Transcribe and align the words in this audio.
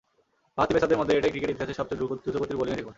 বাঁ 0.55 0.61
হাতি 0.63 0.73
পেসারদের 0.75 0.99
মধ্যে 1.01 1.13
এটাই 1.17 1.31
ক্রিকেট 1.33 1.51
ইতিহাসের 1.53 1.77
সবচেয়ে 1.79 1.97
দ্রুতগতির 1.99 2.57
বোলিংয়ের 2.59 2.79
রেকর্ড। 2.79 2.89